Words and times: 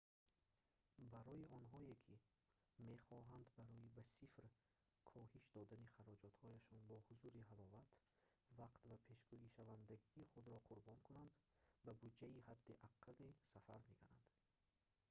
барои 1.13 1.49
онҳое 1.59 1.93
ки 2.05 2.15
мехоҳанд 2.89 3.45
барои 3.59 3.93
ба 3.95 4.03
сифр 4.17 4.43
коҳиш 5.13 5.45
додани 5.57 5.91
хароҷотҳояшон 5.95 6.79
бо 6.89 6.97
ҳузуру 7.07 7.41
ҳаловат 7.51 7.89
вақт 8.61 8.81
ва 8.89 8.97
пешгӯишавандагии 9.07 10.29
худро 10.31 10.57
қурбон 10.67 10.97
кунанд 11.07 11.31
ба 11.85 11.91
буҷаи 12.01 12.43
ҳадди 12.47 12.79
аққали 12.87 13.27
сафар 13.51 13.79
нигаранд 13.91 14.25